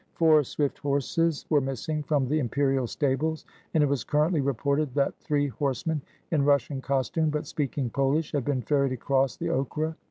Four 0.13 0.43
swift 0.43 0.79
horses 0.79 1.45
were 1.47 1.61
missing 1.61 2.01
from 2.01 2.27
the 2.27 2.39
imperial 2.39 2.87
stables, 2.87 3.45
and 3.71 3.83
it 3.83 3.87
was 3.87 4.03
cur 4.03 4.27
rently 4.27 4.43
reported 4.43 4.95
that 4.95 5.13
three 5.19 5.49
horsemen 5.49 6.01
in 6.31 6.43
Russian 6.43 6.81
costume, 6.81 7.29
but 7.29 7.45
speaking 7.45 7.91
Polish, 7.91 8.31
had 8.31 8.43
been 8.45 8.63
ferried 8.63 8.93
across 8.93 9.35
the 9.37 9.49
Okra. 9.51 9.95